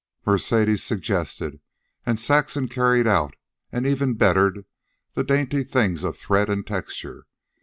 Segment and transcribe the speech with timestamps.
[0.25, 1.59] Mercedes suggested,
[2.07, 3.35] and Saxon carried out
[3.71, 4.65] and even bettered,
[5.13, 7.27] the dainty things of thread and texture.